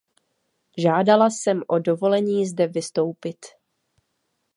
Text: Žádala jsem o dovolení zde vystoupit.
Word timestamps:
Žádala 0.77 1.29
jsem 1.29 1.61
o 1.67 1.79
dovolení 1.79 2.45
zde 2.45 2.67
vystoupit. 2.67 3.45